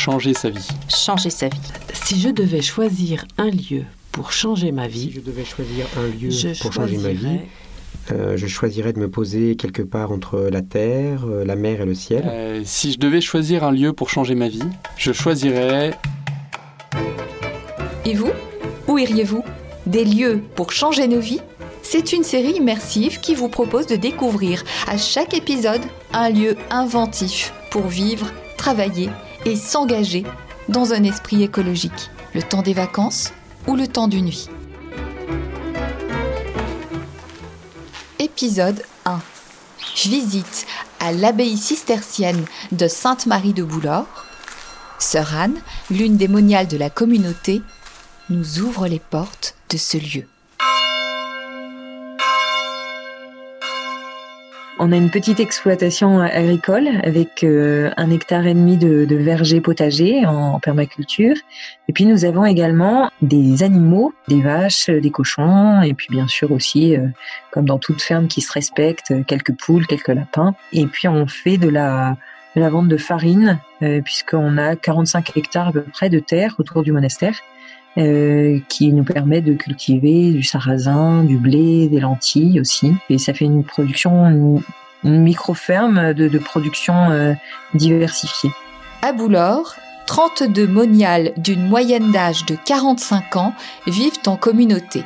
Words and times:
changer 0.00 0.32
sa 0.32 0.48
vie. 0.48 0.66
Changer 0.88 1.28
sa 1.28 1.48
vie. 1.48 1.60
Si 1.92 2.18
je 2.18 2.30
devais 2.30 2.62
choisir 2.62 3.26
un 3.36 3.50
lieu 3.50 3.84
pour 4.12 4.32
changer 4.32 4.72
ma 4.72 4.88
vie, 4.88 5.10
si 5.10 5.12
je 5.12 5.20
devais 5.20 5.44
choisir 5.44 5.84
un 5.98 6.06
lieu 6.06 6.30
pour 6.62 6.72
changer 6.72 6.96
ma 6.96 7.10
vie, 7.10 7.40
euh, 8.10 8.34
je 8.38 8.46
choisirais 8.46 8.94
de 8.94 8.98
me 8.98 9.10
poser 9.10 9.56
quelque 9.56 9.82
part 9.82 10.10
entre 10.10 10.48
la 10.50 10.62
terre, 10.62 11.26
euh, 11.26 11.44
la 11.44 11.54
mer 11.54 11.82
et 11.82 11.84
le 11.84 11.94
ciel. 11.94 12.24
Euh, 12.26 12.62
si 12.64 12.92
je 12.92 12.98
devais 12.98 13.20
choisir 13.20 13.62
un 13.62 13.72
lieu 13.72 13.92
pour 13.92 14.08
changer 14.08 14.34
ma 14.34 14.48
vie, 14.48 14.62
je 14.96 15.12
choisirais... 15.12 15.92
Et 18.06 18.14
vous? 18.14 18.32
Où 18.88 18.96
iriez-vous? 18.96 19.44
Des 19.84 20.06
lieux 20.06 20.42
pour 20.56 20.72
changer 20.72 21.08
nos 21.08 21.20
vies? 21.20 21.42
C'est 21.82 22.14
une 22.14 22.24
série 22.24 22.52
immersive 22.52 23.20
qui 23.20 23.34
vous 23.34 23.48
propose 23.48 23.86
de 23.86 23.96
découvrir 23.96 24.64
à 24.88 24.96
chaque 24.96 25.34
épisode 25.34 25.82
un 26.14 26.30
lieu 26.30 26.56
inventif 26.70 27.52
pour 27.70 27.86
vivre, 27.86 28.32
travailler 28.56 29.10
et 29.44 29.56
s'engager 29.56 30.24
dans 30.68 30.92
un 30.92 31.02
esprit 31.04 31.42
écologique. 31.42 32.10
Le 32.34 32.42
temps 32.42 32.62
des 32.62 32.74
vacances 32.74 33.32
ou 33.66 33.76
le 33.76 33.86
temps 33.86 34.08
d'une 34.08 34.28
vie. 34.28 34.48
Épisode 38.18 38.82
1. 39.04 39.20
Visite 40.06 40.66
à 41.00 41.12
l'abbaye 41.12 41.56
cistercienne 41.56 42.44
de 42.72 42.88
Sainte-Marie 42.88 43.52
de 43.52 43.62
Boulor. 43.62 44.06
Sœur 44.98 45.34
Anne, 45.34 45.60
l'une 45.90 46.16
des 46.16 46.28
moniales 46.28 46.68
de 46.68 46.76
la 46.76 46.90
communauté, 46.90 47.62
nous 48.28 48.60
ouvre 48.60 48.86
les 48.86 48.98
portes 48.98 49.54
de 49.70 49.76
ce 49.76 49.96
lieu. 49.96 50.26
On 54.82 54.92
a 54.92 54.96
une 54.96 55.10
petite 55.10 55.40
exploitation 55.40 56.20
agricole 56.20 56.88
avec 57.02 57.44
euh, 57.44 57.90
un 57.98 58.10
hectare 58.10 58.46
et 58.46 58.54
demi 58.54 58.78
de, 58.78 59.04
de 59.04 59.14
verger 59.14 59.60
potager 59.60 60.24
en, 60.24 60.58
permaculture. 60.58 61.36
Et 61.86 61.92
puis 61.92 62.06
nous 62.06 62.24
avons 62.24 62.46
également 62.46 63.10
des 63.20 63.62
animaux, 63.62 64.14
des 64.28 64.40
vaches, 64.40 64.88
des 64.88 65.10
cochons, 65.10 65.82
et 65.82 65.92
puis 65.92 66.06
bien 66.08 66.26
sûr 66.28 66.50
aussi, 66.50 66.96
euh, 66.96 67.08
comme 67.50 67.66
dans 67.66 67.78
toute 67.78 68.00
ferme 68.00 68.26
qui 68.26 68.40
se 68.40 68.50
respecte, 68.50 69.12
quelques 69.26 69.52
poules, 69.52 69.86
quelques 69.86 70.08
lapins. 70.08 70.54
Et 70.72 70.86
puis 70.86 71.08
on 71.08 71.26
fait 71.26 71.58
de 71.58 71.68
la, 71.68 72.16
de 72.56 72.62
la 72.62 72.70
vente 72.70 72.88
de 72.88 72.96
farine, 72.96 73.60
euh, 73.82 74.00
puisqu'on 74.00 74.56
a 74.56 74.76
45 74.76 75.36
hectares 75.36 75.68
à 75.68 75.72
peu 75.72 75.82
près 75.82 76.08
de 76.08 76.20
terre 76.20 76.54
autour 76.58 76.82
du 76.82 76.92
monastère. 76.92 77.34
Euh, 77.98 78.60
qui 78.68 78.92
nous 78.92 79.02
permet 79.02 79.40
de 79.40 79.52
cultiver 79.52 80.30
du 80.30 80.44
sarrasin, 80.44 81.24
du 81.24 81.38
blé, 81.38 81.88
des 81.88 81.98
lentilles 81.98 82.60
aussi. 82.60 82.92
Et 83.08 83.18
ça 83.18 83.34
fait 83.34 83.46
une 83.46 83.64
production, 83.64 84.26
une, 84.26 84.62
micro-ferme 85.02 86.14
de, 86.14 86.38
production 86.38 87.10
euh, 87.10 87.32
diversifiée. 87.74 88.52
À 89.02 89.12
Boulor, 89.12 89.74
32 90.06 90.68
moniales 90.68 91.32
d'une 91.36 91.66
moyenne 91.66 92.12
d'âge 92.12 92.46
de 92.46 92.56
45 92.64 93.34
ans 93.34 93.54
vivent 93.88 94.20
en 94.26 94.36
communauté. 94.36 95.02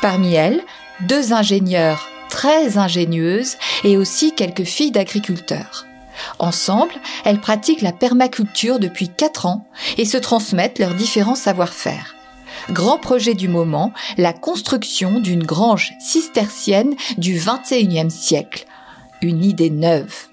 Parmi 0.00 0.32
elles, 0.32 0.62
deux 1.02 1.34
ingénieurs 1.34 2.08
très 2.30 2.78
ingénieuses 2.78 3.56
et 3.84 3.98
aussi 3.98 4.32
quelques 4.34 4.64
filles 4.64 4.92
d'agriculteurs. 4.92 5.84
Ensemble, 6.38 6.94
elles 7.26 7.40
pratiquent 7.40 7.82
la 7.82 7.92
permaculture 7.92 8.78
depuis 8.78 9.10
4 9.10 9.44
ans 9.44 9.66
et 9.98 10.06
se 10.06 10.16
transmettent 10.16 10.78
leurs 10.78 10.94
différents 10.94 11.34
savoir-faire. 11.34 12.13
Grand 12.70 12.98
projet 12.98 13.34
du 13.34 13.48
moment, 13.48 13.92
la 14.16 14.32
construction 14.32 15.20
d'une 15.20 15.44
grange 15.44 15.92
cistercienne 16.00 16.94
du 17.18 17.34
XXIe 17.34 18.10
siècle. 18.10 18.64
Une 19.20 19.44
idée 19.44 19.70
neuve. 19.70 20.28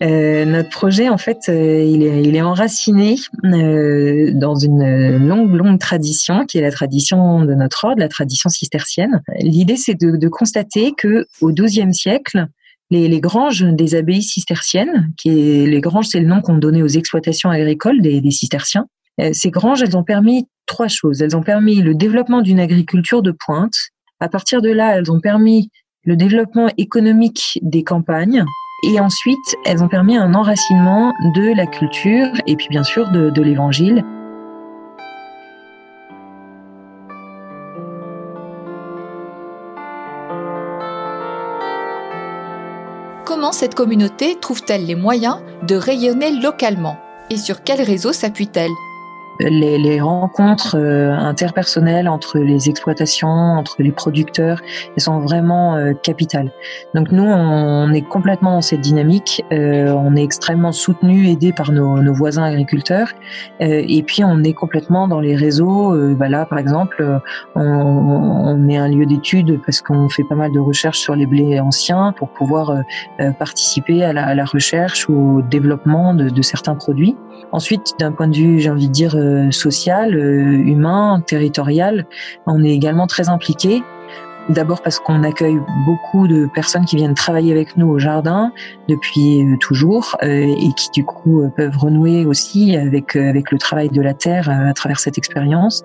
Euh, 0.00 0.44
notre 0.44 0.70
projet, 0.70 1.08
en 1.08 1.18
fait, 1.18 1.38
euh, 1.48 1.82
il, 1.82 2.36
est, 2.36 2.40
enraciné 2.40 3.16
euh, 3.44 4.30
dans 4.34 4.54
une 4.54 5.16
longue, 5.16 5.52
longue 5.52 5.80
tradition, 5.80 6.46
qui 6.46 6.58
est 6.58 6.62
la 6.62 6.70
tradition 6.70 7.44
de 7.44 7.54
notre 7.54 7.84
ordre, 7.84 7.98
la 7.98 8.08
tradition 8.08 8.48
cistercienne. 8.48 9.20
L'idée, 9.40 9.76
c'est 9.76 9.94
de, 10.00 10.28
constater 10.28 10.92
que 10.96 11.26
au 11.40 11.52
XIIe 11.52 11.92
siècle, 11.92 12.46
les, 12.90 13.20
granges 13.20 13.64
des 13.64 13.96
abbayes 13.96 14.22
cisterciennes, 14.22 15.10
qui 15.16 15.30
est, 15.30 15.66
les 15.66 15.80
granges, 15.80 16.06
c'est 16.06 16.20
le 16.20 16.28
nom 16.28 16.40
qu'on 16.40 16.58
donnait 16.58 16.82
aux 16.82 16.86
exploitations 16.86 17.50
agricoles 17.50 18.00
des, 18.00 18.20
des 18.20 18.30
cisterciens. 18.30 18.86
Ces 19.32 19.50
granges, 19.50 19.82
elles 19.82 19.96
ont 19.96 20.04
permis 20.04 20.46
trois 20.68 20.86
choses. 20.86 21.20
Elles 21.20 21.36
ont 21.36 21.42
permis 21.42 21.82
le 21.82 21.96
développement 21.96 22.42
d'une 22.42 22.60
agriculture 22.60 23.22
de 23.22 23.32
pointe. 23.32 23.74
À 24.20 24.28
partir 24.28 24.62
de 24.62 24.70
là, 24.70 24.96
elles 24.96 25.10
ont 25.10 25.18
permis 25.18 25.70
le 26.04 26.16
développement 26.16 26.68
économique 26.78 27.58
des 27.62 27.82
campagnes. 27.82 28.44
Et 28.84 29.00
ensuite, 29.00 29.56
elles 29.66 29.82
ont 29.82 29.88
permis 29.88 30.16
un 30.16 30.34
enracinement 30.34 31.12
de 31.34 31.52
la 31.56 31.66
culture 31.66 32.28
et 32.46 32.54
puis 32.54 32.68
bien 32.70 32.84
sûr 32.84 33.10
de, 33.10 33.30
de 33.30 33.42
l'évangile. 33.42 34.04
Comment 43.24 43.52
cette 43.52 43.74
communauté 43.74 44.36
trouve-t-elle 44.40 44.86
les 44.86 44.94
moyens 44.94 45.38
de 45.66 45.74
rayonner 45.74 46.30
localement? 46.40 46.98
Et 47.30 47.36
sur 47.36 47.62
quel 47.62 47.82
réseau 47.82 48.12
s'appuie-t-elle? 48.12 48.70
Les, 49.40 49.78
les, 49.78 50.00
rencontres 50.00 50.76
euh, 50.76 51.12
interpersonnelles 51.12 52.08
entre 52.08 52.38
les 52.38 52.68
exploitations, 52.68 53.28
entre 53.28 53.76
les 53.82 53.92
producteurs, 53.92 54.60
elles 54.96 55.02
sont 55.02 55.20
vraiment 55.20 55.76
euh, 55.76 55.92
capitales. 55.94 56.50
Donc 56.94 57.12
nous, 57.12 57.24
on, 57.24 57.92
est 57.92 58.02
complètement 58.02 58.54
dans 58.54 58.60
cette 58.60 58.80
dynamique. 58.80 59.44
Euh, 59.52 59.92
on 59.92 60.16
est 60.16 60.22
extrêmement 60.22 60.72
soutenu, 60.72 61.28
aidé 61.28 61.52
par 61.52 61.72
nos, 61.72 62.00
nos 62.02 62.12
voisins 62.12 62.44
agriculteurs. 62.44 63.08
Euh, 63.60 63.84
et 63.86 64.02
puis 64.02 64.24
on 64.24 64.42
est 64.42 64.52
complètement 64.52 65.08
dans 65.08 65.20
les 65.20 65.36
réseaux. 65.36 65.94
bah 66.14 66.28
là, 66.28 66.44
par 66.44 66.58
exemple, 66.58 67.20
on, 67.54 67.62
on 67.62 68.68
est 68.68 68.76
un 68.76 68.88
lieu 68.88 69.06
d'étude 69.06 69.60
parce 69.64 69.80
qu'on 69.80 70.08
fait 70.08 70.24
pas 70.24 70.34
mal 70.34 70.52
de 70.52 70.60
recherches 70.60 70.98
sur 70.98 71.14
les 71.14 71.26
blés 71.26 71.60
anciens 71.60 72.12
pour 72.16 72.28
pouvoir 72.30 72.82
participer 73.38 74.04
à 74.04 74.12
la, 74.12 74.26
à 74.26 74.34
la, 74.34 74.44
recherche 74.44 75.08
ou 75.08 75.38
au 75.38 75.42
développement 75.42 76.14
de, 76.14 76.28
de 76.28 76.42
certains 76.42 76.74
produits. 76.74 77.16
Ensuite, 77.52 77.94
d'un 77.98 78.12
point 78.12 78.28
de 78.28 78.36
vue, 78.36 78.60
j'ai 78.60 78.70
envie 78.70 78.88
de 78.88 78.92
dire, 78.92 79.14
euh, 79.16 79.27
social, 79.50 80.14
euh, 80.14 80.42
humain, 80.42 81.22
territorial, 81.26 82.06
on 82.46 82.62
est 82.62 82.70
également 82.70 83.06
très 83.06 83.28
impliqué. 83.28 83.82
D'abord 84.48 84.80
parce 84.80 84.98
qu'on 84.98 85.24
accueille 85.24 85.58
beaucoup 85.84 86.26
de 86.26 86.48
personnes 86.54 86.86
qui 86.86 86.96
viennent 86.96 87.12
travailler 87.12 87.52
avec 87.52 87.76
nous 87.76 87.86
au 87.86 87.98
jardin 87.98 88.50
depuis 88.88 89.42
euh, 89.42 89.56
toujours 89.60 90.16
et 90.22 90.70
qui 90.74 90.88
du 90.94 91.04
coup 91.04 91.42
peuvent 91.54 91.76
renouer 91.76 92.24
aussi 92.24 92.74
avec 92.74 93.14
avec 93.14 93.50
le 93.50 93.58
travail 93.58 93.90
de 93.90 94.00
la 94.00 94.14
terre 94.14 94.48
à 94.48 94.72
travers 94.72 95.00
cette 95.00 95.18
expérience. 95.18 95.82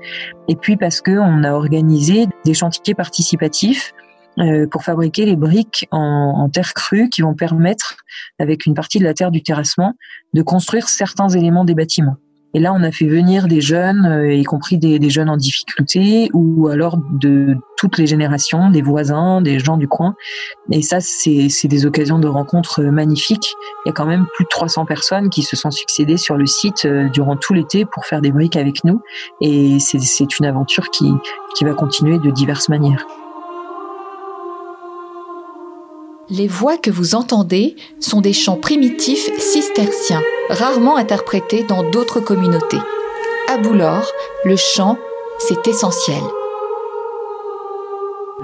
Et 0.47 0.55
puis 0.55 0.77
parce 0.77 1.01
que 1.01 1.11
on 1.11 1.43
a 1.43 1.51
organisé 1.51 2.27
des 2.45 2.53
chantiers 2.53 2.95
participatifs 2.95 3.93
euh, 4.39 4.65
pour 4.65 4.83
fabriquer 4.83 5.25
les 5.25 5.35
briques 5.35 5.87
en, 5.91 6.49
terre 6.49 6.73
crue 6.73 7.09
qui 7.09 7.21
vont 7.21 7.35
permettre, 7.35 7.97
avec 8.39 8.65
une 8.65 8.73
partie 8.73 8.97
de 8.97 9.03
la 9.03 9.13
terre 9.13 9.29
du 9.29 9.43
terrassement, 9.43 9.93
de 10.33 10.41
construire 10.41 10.89
certains 10.89 11.29
éléments 11.29 11.65
des 11.65 11.75
bâtiments. 11.75 12.15
Et 12.53 12.59
là, 12.59 12.73
on 12.73 12.83
a 12.83 12.91
fait 12.91 13.07
venir 13.07 13.47
des 13.47 13.61
jeunes, 13.61 14.05
euh, 14.05 14.33
y 14.33 14.43
compris 14.43 14.77
des, 14.77 14.99
des, 14.99 15.09
jeunes 15.09 15.29
en 15.29 15.37
difficulté, 15.37 16.29
ou 16.33 16.67
alors 16.67 16.97
de 17.11 17.55
toutes 17.77 17.97
les 17.97 18.05
générations, 18.05 18.69
des 18.69 18.81
voisins, 18.81 19.41
des 19.41 19.59
gens 19.59 19.77
du 19.77 19.87
coin. 19.87 20.15
Et 20.71 20.81
ça, 20.81 20.99
c'est 20.99 21.67
des 21.67 21.85
occasions 21.85 22.19
de 22.19 22.27
rencontres 22.27 22.83
magnifiques. 22.83 23.55
Il 23.85 23.89
y 23.89 23.91
a 23.91 23.93
quand 23.93 24.05
même 24.05 24.25
plus 24.35 24.45
de 24.45 24.49
300 24.49 24.85
personnes 24.85 25.29
qui 25.29 25.41
se 25.41 25.55
sont 25.55 25.71
succédées 25.71 26.17
sur 26.17 26.37
le 26.37 26.45
site 26.45 26.85
euh, 26.85 27.09
durant 27.09 27.35
tout 27.35 27.53
l'été 27.53 27.85
pour 27.85 28.05
faire 28.05 28.21
des 28.21 28.31
briques 28.31 28.55
avec 28.55 28.83
nous. 28.83 29.01
Et 29.41 29.79
c'est 29.79 30.39
une 30.39 30.45
aventure 30.45 30.89
qui, 30.91 31.11
qui 31.55 31.65
va 31.65 31.73
continuer 31.73 32.19
de 32.19 32.29
diverses 32.29 32.69
manières. 32.69 33.05
Les 36.29 36.47
voix 36.47 36.77
que 36.77 36.89
vous 36.89 37.15
entendez 37.15 37.75
sont 37.99 38.21
des 38.21 38.33
chants 38.33 38.55
primitifs 38.55 39.29
cisterciens, 39.39 40.21
rarement 40.49 40.95
interprétés 40.95 41.63
dans 41.63 41.83
d'autres 41.89 42.21
communautés. 42.21 42.79
À 43.49 43.57
Boulor, 43.57 44.09
le 44.45 44.55
chant, 44.55 44.97
c'est 45.39 45.67
essentiel 45.67 46.23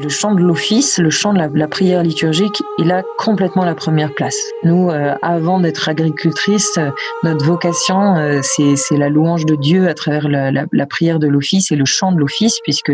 le 0.01 0.09
chant 0.09 0.33
de 0.33 0.41
l'office, 0.41 0.97
le 0.97 1.09
chant 1.09 1.33
de 1.33 1.39
la, 1.39 1.67
prière 1.67 2.03
liturgique, 2.03 2.63
il 2.77 2.91
a 2.91 3.03
complètement 3.17 3.65
la 3.65 3.75
première 3.75 4.13
place. 4.13 4.37
Nous, 4.63 4.89
euh, 4.89 5.13
avant 5.21 5.59
d'être 5.59 5.89
agricultrices, 5.89 6.77
euh, 6.77 6.89
notre 7.23 7.45
vocation, 7.45 8.15
euh, 8.15 8.39
c'est 8.41 8.97
la 8.97 9.09
louange 9.09 9.45
de 9.45 9.55
Dieu 9.55 9.87
à 9.87 9.93
travers 9.93 10.27
la, 10.29 10.51
la 10.51 10.85
prière 10.85 11.19
de 11.19 11.27
l'office 11.27 11.71
et 11.71 11.75
le 11.75 11.85
chant 11.85 12.11
de 12.11 12.19
l'office, 12.19 12.59
puisque 12.63 12.91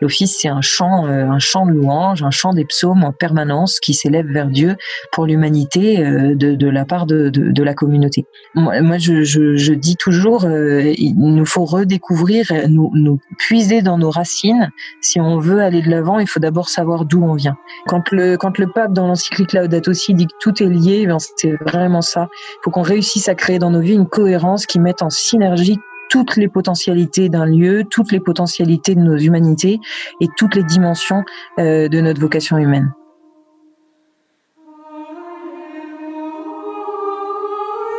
l'office, 0.00 0.38
c'est 0.40 0.48
un 0.48 0.60
chant, 0.60 1.06
un 1.06 1.38
chant 1.38 1.66
de 1.66 1.72
louange, 1.72 2.22
un 2.22 2.30
chant 2.30 2.52
des 2.52 2.64
psaumes 2.64 3.04
en 3.04 3.12
permanence 3.12 3.80
qui 3.80 3.94
s'élève 3.94 4.26
vers 4.26 4.48
Dieu 4.48 4.76
pour 5.10 5.26
l'humanité 5.26 5.98
de, 5.98 6.54
de, 6.54 6.68
la 6.68 6.84
part 6.84 7.06
de, 7.06 7.30
de, 7.30 7.50
de, 7.50 7.62
la 7.62 7.74
communauté. 7.74 8.26
Moi, 8.54 8.98
je, 8.98 9.22
je, 9.22 9.56
je, 9.56 9.72
dis 9.72 9.96
toujours, 9.96 10.44
il 10.44 11.14
nous 11.16 11.46
faut 11.46 11.64
redécouvrir, 11.64 12.46
nous, 12.68 12.90
nous 12.94 13.18
puiser 13.42 13.82
dans 13.82 13.98
nos 13.98 14.10
racines. 14.10 14.70
Si 15.00 15.20
on 15.20 15.38
veut 15.38 15.60
aller 15.60 15.82
de 15.82 15.90
l'avant, 15.90 16.20
il 16.20 16.28
faut 16.28 16.38
d'abord 16.38 16.68
savoir 16.68 17.04
d'où 17.04 17.22
on 17.24 17.34
vient. 17.34 17.56
Quand 17.86 18.10
le, 18.12 18.36
quand 18.36 18.56
le 18.58 18.68
pape 18.68 18.92
dans 18.92 19.08
l'encyclique 19.08 19.52
Laudato 19.52 19.90
aussi 19.90 20.14
dit 20.14 20.26
que 20.26 20.34
tout 20.40 20.62
est 20.62 20.66
lié, 20.66 21.06
ben 21.06 21.16
c'est 21.36 21.54
vraiment 21.66 22.02
ça. 22.02 22.28
Il 22.32 22.58
faut 22.64 22.70
qu'on 22.70 22.82
réussisse 22.82 23.28
à 23.28 23.34
créer 23.34 23.58
dans 23.58 23.70
nos 23.70 23.80
vies 23.80 23.94
une 23.94 24.08
cohérence 24.08 24.64
qui 24.66 24.78
mette 24.78 25.02
en 25.02 25.10
synergie 25.10 25.78
toutes 26.08 26.36
les 26.36 26.48
potentialités 26.48 27.28
d'un 27.28 27.46
lieu, 27.46 27.84
toutes 27.88 28.12
les 28.12 28.20
potentialités 28.20 28.94
de 28.94 29.00
nos 29.00 29.16
humanités 29.16 29.80
et 30.20 30.28
toutes 30.36 30.54
les 30.54 30.62
dimensions 30.62 31.24
euh, 31.58 31.88
de 31.88 32.00
notre 32.00 32.20
vocation 32.20 32.58
humaine. 32.58 32.92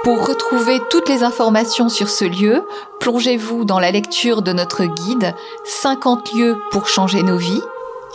Pour 0.03 0.27
retrouver 0.27 0.81
toutes 0.89 1.07
les 1.07 1.23
informations 1.23 1.87
sur 1.87 2.09
ce 2.09 2.25
lieu, 2.25 2.67
plongez-vous 2.99 3.63
dans 3.63 3.79
la 3.79 3.89
lecture 3.89 4.41
de 4.41 4.51
notre 4.51 4.83
guide 4.83 5.33
50 5.63 6.33
lieux 6.33 6.57
pour 6.71 6.89
changer 6.89 7.23
nos 7.23 7.37
vies, 7.37 7.61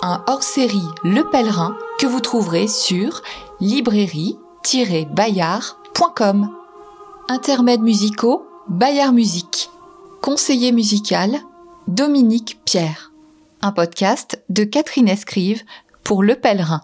un 0.02 0.23
hors-série 0.26 0.85
Le 1.02 1.23
Pèlerin 1.23 1.79
que 1.99 2.06
vous 2.06 2.20
trouverez 2.20 2.69
sur 2.69 3.23
librairie-bayard.com. 3.61 6.50
Intermèdes 7.29 7.81
musicaux, 7.81 8.46
Bayard 8.69 9.14
Musique. 9.14 9.70
Conseiller 10.20 10.73
musical, 10.73 11.38
Dominique 11.87 12.61
Pierre. 12.67 13.12
Un 13.62 13.73
podcast 13.73 14.43
de 14.50 14.64
Catherine 14.64 15.08
Escrive 15.08 15.62
pour 16.05 16.23
Le 16.23 16.34
Pèlerin. 16.34 16.82